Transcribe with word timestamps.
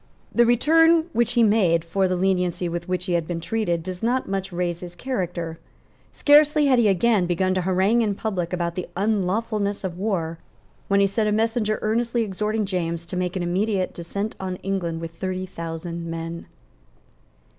The 0.33 0.47
return 0.47 1.09
which 1.13 1.33
he 1.33 1.43
made 1.43 1.85
for 1.85 2.07
the 2.07 2.15
lenity 2.15 2.67
with 2.67 2.89
which 2.89 3.05
he 3.05 3.13
had 3.13 3.27
been 3.27 3.39
treated 3.39 3.83
does 3.83 4.01
not 4.01 4.27
much 4.27 4.51
raise 4.51 4.79
his 4.79 4.95
character. 4.95 5.59
Scarcely 6.11 6.65
had 6.65 6.79
he 6.79 6.87
again 6.87 7.27
begun 7.27 7.53
to 7.53 7.61
harangue 7.61 8.01
in 8.01 8.15
public 8.15 8.51
about 8.51 8.73
the 8.73 8.87
unlawfulness 8.97 9.83
of 9.83 9.99
war, 9.99 10.39
when 10.87 11.01
he 11.01 11.05
sent 11.05 11.29
a 11.29 11.31
message 11.31 11.69
earnestly 11.83 12.23
exhorting 12.23 12.65
James 12.65 13.05
to 13.05 13.15
make 13.15 13.35
an 13.35 13.43
immediate 13.43 13.93
descent 13.93 14.33
on 14.39 14.55
England 14.63 15.01
with 15.01 15.11
thirty 15.11 15.45
thousand 15.45 16.07
men. 16.07 16.47